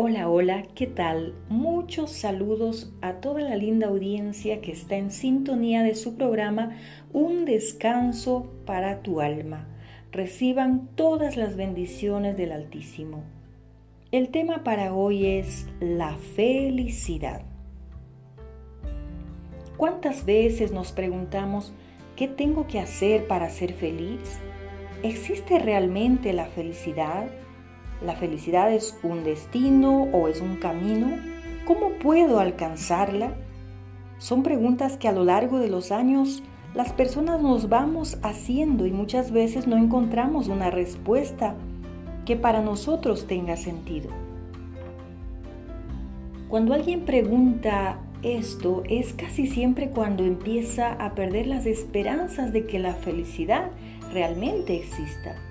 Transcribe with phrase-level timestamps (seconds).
[0.00, 1.34] Hola, hola, ¿qué tal?
[1.48, 6.76] Muchos saludos a toda la linda audiencia que está en sintonía de su programa
[7.12, 9.66] Un descanso para tu alma.
[10.12, 13.24] Reciban todas las bendiciones del Altísimo.
[14.12, 17.42] El tema para hoy es la felicidad.
[19.76, 21.72] ¿Cuántas veces nos preguntamos
[22.14, 24.38] qué tengo que hacer para ser feliz?
[25.02, 27.28] ¿Existe realmente la felicidad?
[28.04, 31.16] ¿La felicidad es un destino o es un camino?
[31.66, 33.34] ¿Cómo puedo alcanzarla?
[34.18, 36.42] Son preguntas que a lo largo de los años
[36.74, 41.54] las personas nos vamos haciendo y muchas veces no encontramos una respuesta
[42.24, 44.10] que para nosotros tenga sentido.
[46.48, 52.78] Cuando alguien pregunta esto es casi siempre cuando empieza a perder las esperanzas de que
[52.78, 53.70] la felicidad
[54.12, 55.47] realmente exista.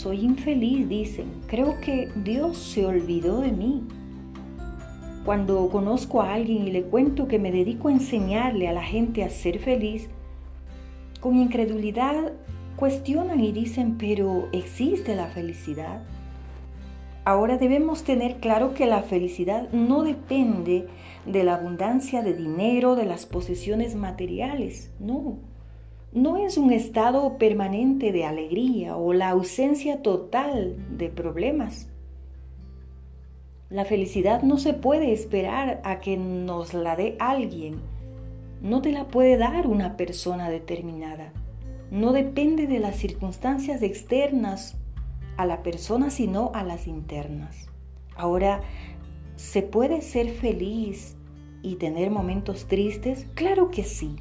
[0.00, 1.26] Soy infeliz, dicen.
[1.46, 3.82] Creo que Dios se olvidó de mí.
[5.26, 9.22] Cuando conozco a alguien y le cuento que me dedico a enseñarle a la gente
[9.24, 10.08] a ser feliz,
[11.20, 12.32] con incredulidad
[12.76, 16.02] cuestionan y dicen, pero ¿existe la felicidad?
[17.26, 20.88] Ahora debemos tener claro que la felicidad no depende
[21.26, 25.49] de la abundancia de dinero, de las posesiones materiales, no
[26.12, 31.88] no es un estado permanente de alegría o la ausencia total de problemas.
[33.68, 37.80] La felicidad no se puede esperar a que nos la dé alguien.
[38.60, 41.32] No te la puede dar una persona determinada.
[41.92, 44.76] No depende de las circunstancias externas
[45.36, 47.68] a la persona, sino a las internas.
[48.16, 48.62] Ahora,
[49.36, 51.16] ¿se puede ser feliz
[51.62, 53.26] y tener momentos tristes?
[53.34, 54.16] Claro que sí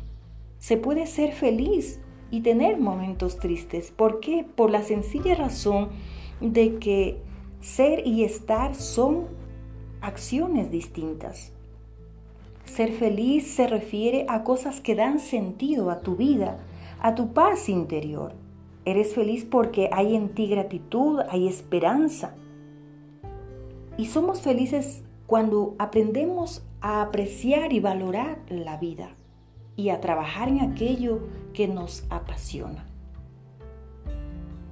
[0.59, 1.99] se puede ser feliz
[2.31, 3.91] y tener momentos tristes.
[3.91, 4.45] ¿Por qué?
[4.55, 5.89] Por la sencilla razón
[6.41, 7.21] de que
[7.61, 9.27] ser y estar son
[10.01, 11.53] acciones distintas.
[12.65, 16.59] Ser feliz se refiere a cosas que dan sentido a tu vida,
[17.01, 18.33] a tu paz interior.
[18.85, 22.35] Eres feliz porque hay en ti gratitud, hay esperanza.
[23.97, 29.15] Y somos felices cuando aprendemos a apreciar y valorar la vida
[29.79, 31.21] y a trabajar en aquello
[31.53, 32.85] que nos apasiona.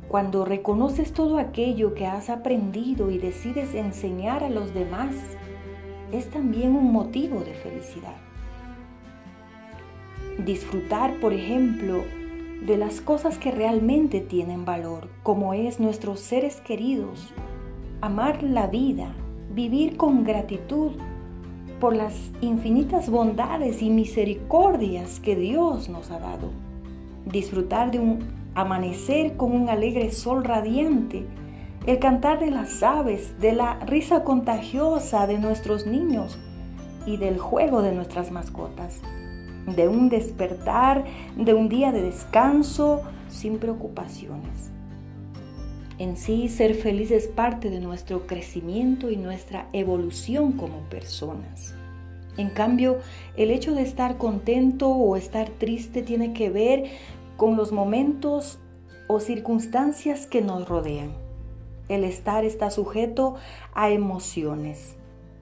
[0.09, 5.16] Cuando reconoces todo aquello que has aprendido y decides enseñar a los demás,
[6.12, 8.17] es también un motivo de felicidad.
[10.46, 12.03] Disfrutar, por ejemplo,
[12.66, 17.34] de las cosas que realmente tienen valor, como es nuestros seres queridos,
[18.01, 19.16] amar la vida,
[19.53, 20.91] vivir con gratitud
[21.79, 26.49] por las infinitas bondades y misericordias que Dios nos ha dado.
[27.25, 28.19] Disfrutar de un
[28.55, 31.25] amanecer con un alegre sol radiante,
[31.85, 36.37] el cantar de las aves, de la risa contagiosa de nuestros niños
[37.05, 38.99] y del juego de nuestras mascotas,
[39.67, 41.05] de un despertar,
[41.37, 44.76] de un día de descanso sin preocupaciones.
[46.00, 51.74] En sí, ser feliz es parte de nuestro crecimiento y nuestra evolución como personas.
[52.38, 53.00] En cambio,
[53.35, 56.85] el hecho de estar contento o estar triste tiene que ver
[57.35, 58.59] con los momentos
[59.08, 61.12] o circunstancias que nos rodean.
[61.90, 63.35] El estar está sujeto
[63.74, 64.97] a emociones.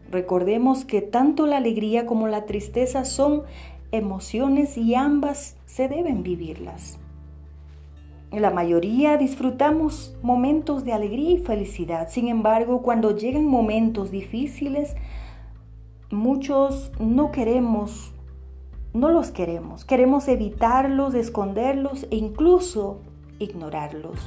[0.10, 3.44] Recordemos que tanto la alegría como la tristeza son
[3.92, 6.98] emociones y ambas se deben vivirlas.
[8.35, 12.09] La mayoría disfrutamos momentos de alegría y felicidad.
[12.09, 14.94] Sin embargo, cuando llegan momentos difíciles,
[16.12, 18.12] muchos no queremos,
[18.94, 19.85] no los queremos.
[19.85, 23.00] Queremos evitarlos, esconderlos e incluso
[23.40, 24.19] ignorarlos.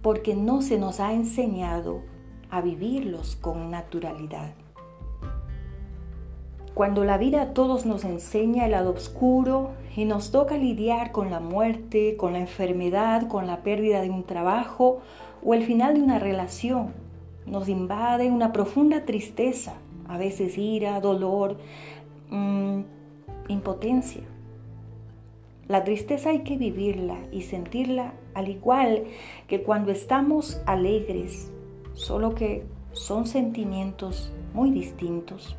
[0.00, 2.02] Porque no se nos ha enseñado
[2.50, 4.54] a vivirlos con naturalidad.
[6.74, 11.30] Cuando la vida a todos nos enseña el lado oscuro y nos toca lidiar con
[11.30, 15.00] la muerte, con la enfermedad, con la pérdida de un trabajo
[15.44, 16.94] o el final de una relación,
[17.44, 19.74] nos invade una profunda tristeza,
[20.08, 21.58] a veces ira, dolor,
[22.30, 22.80] mm,
[23.48, 24.22] impotencia.
[25.68, 29.04] La tristeza hay que vivirla y sentirla al igual
[29.46, 31.50] que cuando estamos alegres,
[31.92, 35.56] solo que son sentimientos muy distintos.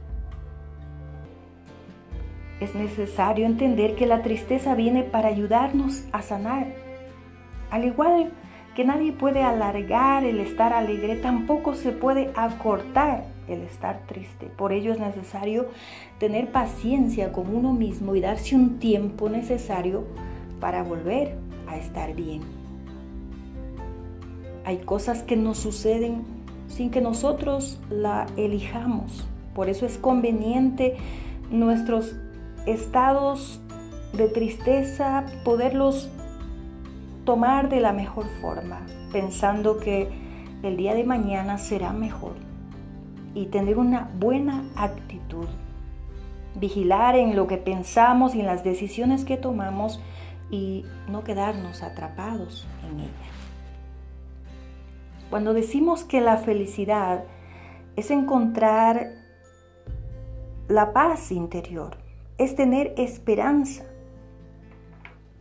[2.63, 6.67] Es necesario entender que la tristeza viene para ayudarnos a sanar.
[7.69, 8.31] Al igual
[8.73, 14.45] que nadie puede alargar el estar alegre, tampoco se puede acortar el estar triste.
[14.45, 15.67] Por ello es necesario
[16.19, 20.05] tener paciencia con uno mismo y darse un tiempo necesario
[20.61, 21.35] para volver
[21.67, 22.43] a estar bien.
[24.63, 26.23] Hay cosas que nos suceden
[26.69, 29.27] sin que nosotros la elijamos.
[29.53, 30.95] Por eso es conveniente
[31.51, 32.15] nuestros
[32.65, 33.61] estados
[34.13, 36.09] de tristeza poderlos
[37.25, 40.09] tomar de la mejor forma, pensando que
[40.61, 42.33] el día de mañana será mejor
[43.33, 45.47] y tener una buena actitud.
[46.55, 49.99] Vigilar en lo que pensamos y en las decisiones que tomamos
[50.51, 53.09] y no quedarnos atrapados en ella.
[55.29, 57.23] Cuando decimos que la felicidad
[57.95, 59.09] es encontrar
[60.67, 62.02] la paz interior,
[62.37, 63.85] es tener esperanza,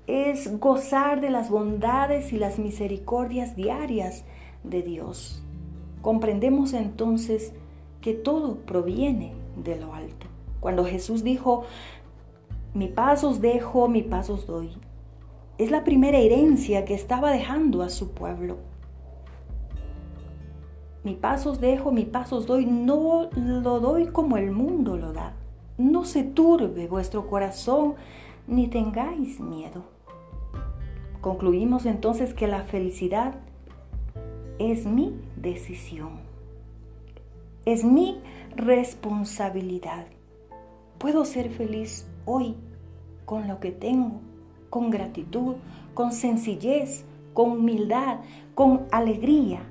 [0.06, 4.24] es gozar de las bondades y las misericordias diarias
[4.64, 5.42] de Dios.
[6.02, 7.52] Comprendemos entonces
[8.00, 10.26] que todo proviene de lo alto.
[10.60, 11.64] Cuando Jesús dijo,
[12.74, 14.70] mi paz os dejo, mi paz os doy,
[15.58, 18.58] es la primera herencia que estaba dejando a su pueblo.
[21.04, 25.12] Mi paz os dejo, mi paz os doy, no lo doy como el mundo lo
[25.12, 25.34] da.
[25.82, 27.96] No se turbe vuestro corazón,
[28.46, 29.82] ni tengáis miedo.
[31.20, 33.34] Concluimos entonces que la felicidad
[34.60, 36.20] es mi decisión,
[37.64, 38.20] es mi
[38.54, 40.06] responsabilidad.
[40.98, 42.54] Puedo ser feliz hoy
[43.24, 44.20] con lo que tengo,
[44.70, 45.56] con gratitud,
[45.94, 47.04] con sencillez,
[47.34, 48.20] con humildad,
[48.54, 49.64] con alegría,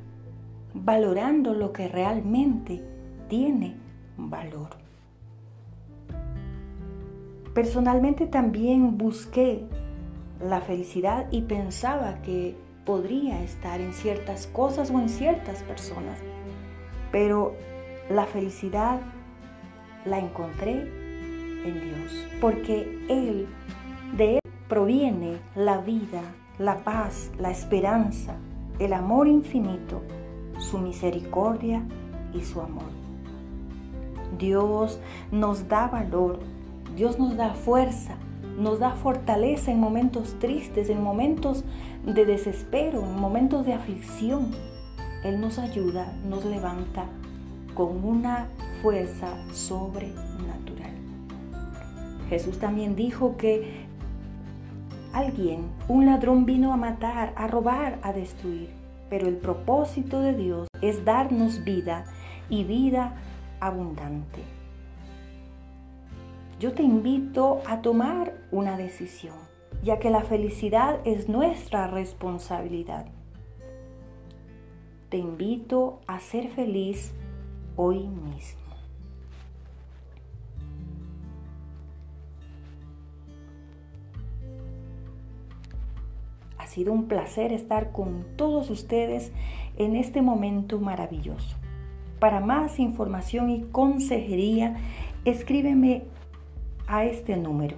[0.73, 2.83] valorando lo que realmente
[3.29, 3.77] tiene
[4.17, 4.80] valor.
[7.53, 9.65] Personalmente también busqué
[10.42, 12.56] la felicidad y pensaba que
[12.86, 16.19] podría estar en ciertas cosas o en ciertas personas,
[17.12, 17.53] pero
[18.09, 19.01] la felicidad
[20.06, 20.81] la encontré
[21.65, 23.48] en Dios, porque Él,
[24.18, 24.39] de Él
[24.69, 26.21] proviene la vida,
[26.57, 28.36] la paz, la esperanza,
[28.80, 30.01] el amor infinito,
[30.57, 31.86] su misericordia
[32.33, 32.89] y su amor.
[34.39, 35.00] Dios
[35.31, 36.39] nos da valor
[36.95, 38.15] Dios nos da fuerza,
[38.57, 41.63] nos da fortaleza en momentos tristes, en momentos
[42.05, 44.51] de desespero, en momentos de aflicción.
[45.23, 47.05] Él nos ayuda, nos levanta
[47.75, 48.49] con una
[48.81, 50.91] fuerza sobrenatural.
[52.29, 53.85] Jesús también dijo que
[55.13, 58.69] alguien, un ladrón vino a matar, a robar, a destruir,
[59.09, 62.05] pero el propósito de Dios es darnos vida
[62.49, 63.15] y vida
[63.59, 64.60] abundante
[66.61, 69.33] yo te invito a tomar una decisión,
[69.81, 73.07] ya que la felicidad es nuestra responsabilidad.
[75.09, 77.15] Te invito a ser feliz
[77.75, 78.61] hoy mismo.
[86.59, 89.31] Ha sido un placer estar con todos ustedes
[89.77, 91.55] en este momento maravilloso.
[92.19, 94.77] Para más información y consejería,
[95.25, 96.03] escríbeme
[96.91, 97.77] a este número.